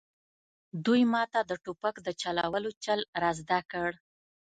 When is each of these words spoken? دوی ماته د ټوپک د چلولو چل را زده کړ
دوی 0.85 1.01
ماته 1.13 1.39
د 1.45 1.51
ټوپک 1.63 1.95
د 2.03 2.09
چلولو 2.21 2.69
چل 2.83 2.99
را 3.21 3.31
زده 3.39 3.59
کړ 3.71 3.89